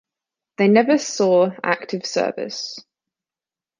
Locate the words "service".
2.07-2.75